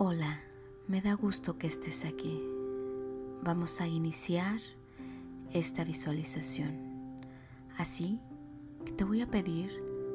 [0.00, 0.38] Hola,
[0.86, 2.40] me da gusto que estés aquí.
[3.42, 4.60] Vamos a iniciar
[5.52, 7.26] esta visualización.
[7.76, 8.20] Así
[8.84, 9.72] que te voy a pedir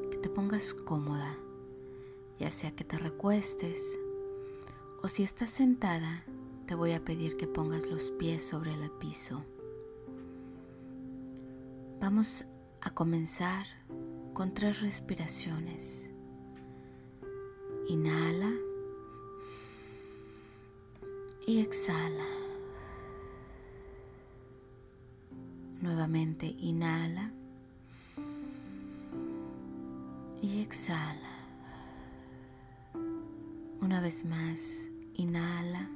[0.10, 1.36] que te pongas cómoda,
[2.40, 4.00] ya sea que te recuestes
[5.02, 6.24] o si estás sentada,
[6.66, 9.44] te voy a pedir que pongas los pies sobre el piso.
[12.00, 12.46] Vamos
[12.80, 13.66] a comenzar
[14.34, 16.10] con tres respiraciones.
[17.90, 18.50] Inhala
[21.46, 22.26] y exhala.
[25.82, 27.32] Nuevamente inhala
[30.42, 31.30] y exhala.
[33.82, 35.90] Una vez más, inhala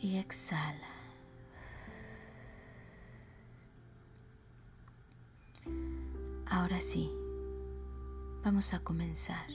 [0.00, 0.88] y exhala.
[6.46, 7.10] Ahora sí,
[8.42, 9.46] vamos a comenzar.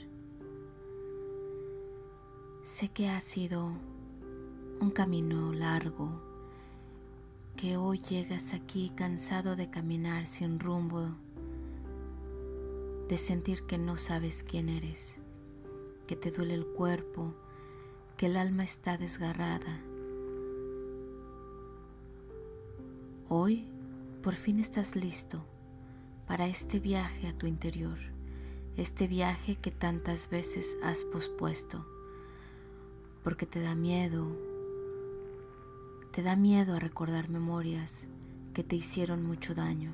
[2.69, 3.73] Sé que ha sido
[4.79, 6.21] un camino largo,
[7.57, 11.09] que hoy llegas aquí cansado de caminar sin rumbo,
[13.07, 15.19] de sentir que no sabes quién eres,
[16.05, 17.33] que te duele el cuerpo,
[18.17, 19.81] que el alma está desgarrada.
[23.29, 23.67] Hoy
[24.21, 25.43] por fin estás listo
[26.27, 27.97] para este viaje a tu interior,
[28.77, 31.83] este viaje que tantas veces has pospuesto
[33.23, 34.27] porque te da miedo,
[36.11, 38.07] te da miedo a recordar memorias
[38.53, 39.91] que te hicieron mucho daño,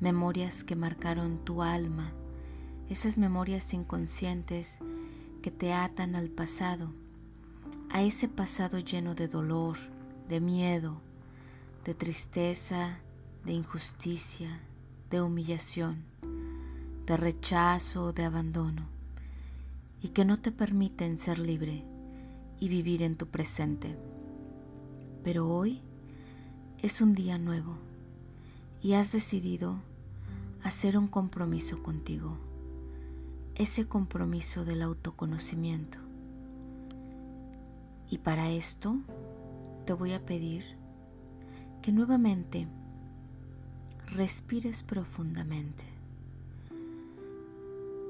[0.00, 2.12] memorias que marcaron tu alma,
[2.88, 4.78] esas memorias inconscientes
[5.42, 6.92] que te atan al pasado,
[7.90, 9.76] a ese pasado lleno de dolor,
[10.28, 11.00] de miedo,
[11.84, 12.98] de tristeza,
[13.44, 14.60] de injusticia,
[15.10, 16.04] de humillación,
[17.06, 18.88] de rechazo, de abandono,
[20.02, 21.84] y que no te permiten ser libre
[22.64, 23.94] y vivir en tu presente.
[25.22, 25.82] Pero hoy
[26.80, 27.76] es un día nuevo
[28.80, 29.76] y has decidido
[30.62, 32.38] hacer un compromiso contigo,
[33.54, 35.98] ese compromiso del autoconocimiento.
[38.10, 38.96] Y para esto
[39.84, 40.64] te voy a pedir
[41.82, 42.66] que nuevamente
[44.06, 45.84] respires profundamente.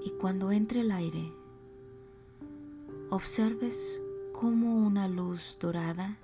[0.06, 1.32] Y cuando entre el aire,
[3.10, 4.00] observes
[4.34, 6.16] como una luz dorada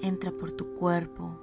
[0.00, 1.38] entra por tu cuerpo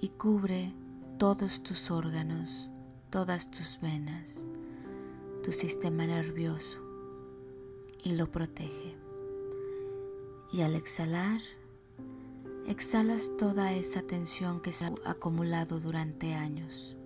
[0.00, 0.72] y cubre
[1.18, 2.70] todos tus órganos,
[3.10, 4.48] todas tus venas,
[5.42, 6.80] tu sistema nervioso
[8.04, 8.94] y lo protege.
[10.52, 11.40] Y al exhalar,
[12.68, 16.96] exhalas toda esa tensión que se ha acumulado durante años.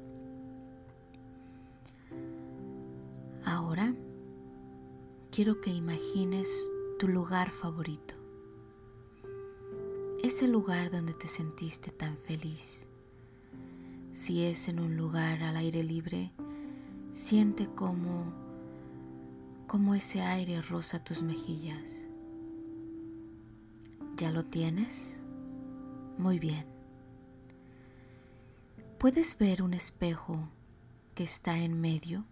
[3.46, 3.94] Ahora
[5.30, 6.70] quiero que imagines
[7.00, 8.14] tu lugar favorito.
[10.22, 12.90] Ese lugar donde te sentiste tan feliz.
[14.12, 16.30] Si es en un lugar al aire libre,
[17.14, 18.34] siente como
[19.66, 22.06] como ese aire roza tus mejillas.
[24.18, 25.22] ¿Ya lo tienes?
[26.18, 26.66] Muy bien.
[28.98, 30.50] ¿Puedes ver un espejo
[31.14, 32.26] que está en medio?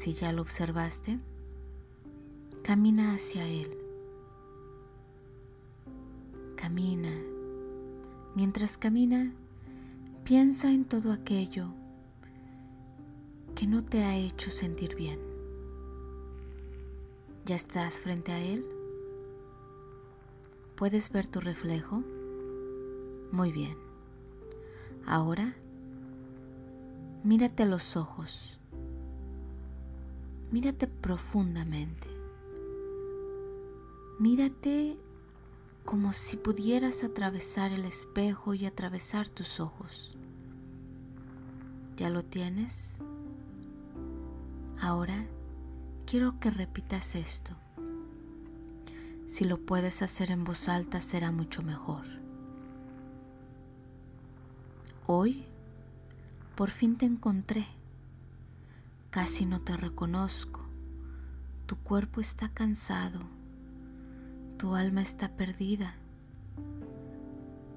[0.00, 1.20] Si ya lo observaste,
[2.66, 3.78] Camina hacia Él.
[6.56, 7.12] Camina.
[8.34, 9.32] Mientras camina,
[10.24, 11.68] piensa en todo aquello
[13.54, 15.20] que no te ha hecho sentir bien.
[17.44, 18.66] ¿Ya estás frente a Él?
[20.74, 22.02] ¿Puedes ver tu reflejo?
[23.30, 23.76] Muy bien.
[25.06, 25.54] Ahora,
[27.22, 28.58] mírate a los ojos.
[30.50, 32.15] Mírate profundamente.
[34.18, 34.96] Mírate
[35.84, 40.16] como si pudieras atravesar el espejo y atravesar tus ojos.
[41.98, 43.02] ¿Ya lo tienes?
[44.80, 45.26] Ahora
[46.06, 47.52] quiero que repitas esto.
[49.26, 52.06] Si lo puedes hacer en voz alta será mucho mejor.
[55.06, 55.44] Hoy
[56.54, 57.66] por fin te encontré.
[59.10, 60.62] Casi no te reconozco.
[61.66, 63.35] Tu cuerpo está cansado
[64.56, 65.94] tu alma está perdida.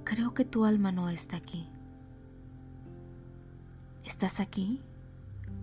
[0.05, 1.67] Creo que tu alma no está aquí.
[4.05, 4.81] ¿Estás aquí?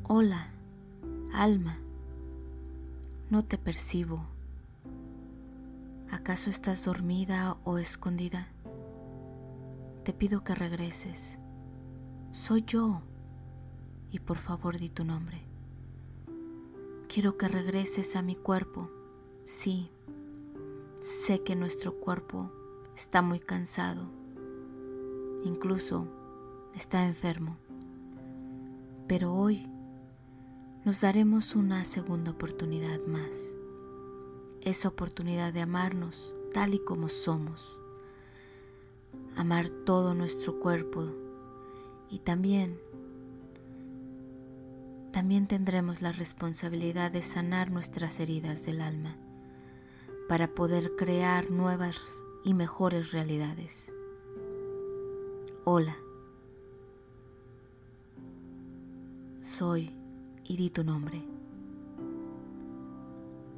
[0.03, 0.49] Hola,
[1.33, 1.79] alma.
[3.31, 4.27] No te percibo.
[6.11, 8.49] ¿Acaso estás dormida o escondida?
[10.05, 11.39] Te pido que regreses.
[12.33, 13.01] Soy yo.
[14.13, 15.43] Y por favor di tu nombre.
[17.09, 18.91] Quiero que regreses a mi cuerpo.
[19.47, 19.91] Sí,
[21.27, 22.53] sé que nuestro cuerpo
[22.95, 24.09] está muy cansado,
[25.43, 26.07] incluso
[26.77, 27.57] está enfermo,
[29.09, 29.69] pero hoy
[30.85, 33.57] nos daremos una segunda oportunidad más,
[34.61, 37.81] esa oportunidad de amarnos tal y como somos,
[39.35, 41.09] amar todo nuestro cuerpo.
[42.09, 42.79] Y también
[45.11, 49.17] también tendremos la responsabilidad de sanar nuestras heridas del alma
[50.29, 53.93] para poder crear nuevas y mejores realidades.
[55.65, 55.97] Hola,
[59.41, 59.95] soy
[60.45, 61.23] y di tu nombre.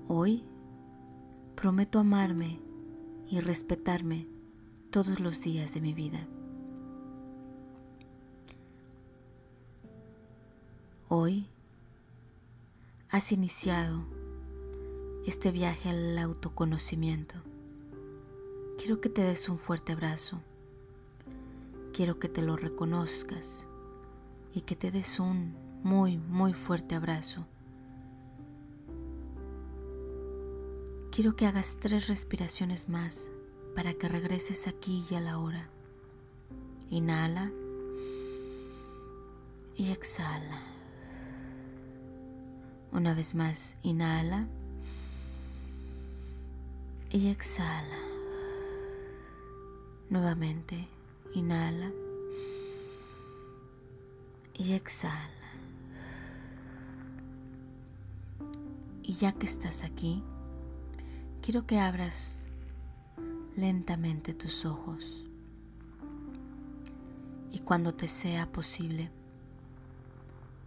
[0.09, 0.45] Hoy
[1.55, 2.61] prometo amarme
[3.29, 4.27] y respetarme
[4.91, 6.27] todos los días de mi vida.
[11.09, 11.47] Hoy
[13.11, 14.18] has iniciado
[15.27, 17.35] este viaje al autoconocimiento.
[18.79, 20.41] Quiero que te des un fuerte abrazo.
[21.93, 23.67] Quiero que te lo reconozcas
[24.55, 27.47] y que te des un muy, muy fuerte abrazo.
[31.11, 33.33] Quiero que hagas tres respiraciones más
[33.75, 35.69] para que regreses aquí y a la hora.
[36.91, 37.51] Inhala
[39.75, 40.63] y exhala.
[42.93, 44.49] Una vez más, inhala
[47.19, 47.99] y exhala.
[50.09, 50.87] Nuevamente,
[51.35, 51.91] inhala
[54.55, 55.51] y exhala.
[59.03, 60.23] Y ya que estás aquí,
[61.43, 62.39] quiero que abras
[63.57, 65.25] lentamente tus ojos.
[67.51, 69.11] Y cuando te sea posible,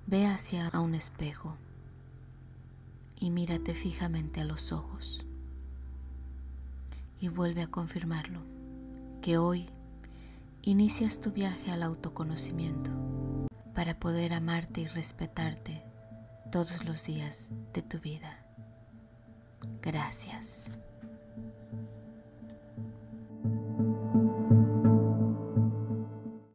[0.06, 1.56] ve hacia un espejo
[3.22, 5.26] y mírate fijamente a los ojos.
[7.22, 8.42] Y vuelve a confirmarlo,
[9.22, 9.70] que hoy
[10.64, 12.92] inicias tu viaje al autoconocimiento
[13.74, 15.84] para poder amarte y respetarte
[16.52, 18.44] todos los días de tu vida.
[19.82, 20.72] Gracias.